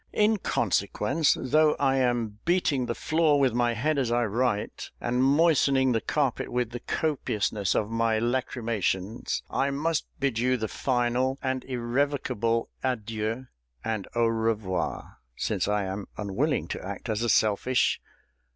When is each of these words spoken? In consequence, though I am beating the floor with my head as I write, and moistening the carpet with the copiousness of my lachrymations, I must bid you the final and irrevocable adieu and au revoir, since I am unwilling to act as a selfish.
In 0.13 0.37
consequence, 0.37 1.37
though 1.39 1.75
I 1.79 1.97
am 1.97 2.39
beating 2.43 2.87
the 2.87 2.95
floor 2.95 3.39
with 3.39 3.53
my 3.53 3.75
head 3.75 3.99
as 3.99 4.11
I 4.11 4.25
write, 4.25 4.89
and 4.99 5.23
moistening 5.23 5.91
the 5.91 6.01
carpet 6.01 6.49
with 6.49 6.71
the 6.71 6.79
copiousness 6.79 7.75
of 7.75 7.91
my 7.91 8.17
lachrymations, 8.17 9.43
I 9.51 9.69
must 9.69 10.07
bid 10.19 10.39
you 10.39 10.57
the 10.57 10.67
final 10.67 11.37
and 11.43 11.63
irrevocable 11.65 12.71
adieu 12.83 13.45
and 13.85 14.07
au 14.15 14.25
revoir, 14.25 15.19
since 15.35 15.67
I 15.67 15.83
am 15.83 16.07
unwilling 16.17 16.67
to 16.69 16.83
act 16.83 17.07
as 17.07 17.21
a 17.21 17.29
selfish. 17.29 18.01